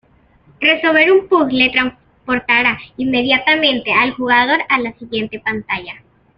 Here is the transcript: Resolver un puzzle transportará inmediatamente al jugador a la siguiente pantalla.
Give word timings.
Resolver 0.59 1.11
un 1.11 1.27
puzzle 1.29 1.69
transportará 1.69 2.75
inmediatamente 2.97 3.93
al 3.93 4.13
jugador 4.15 4.59
a 4.67 4.79
la 4.79 4.93
siguiente 4.97 5.39
pantalla. 5.39 6.01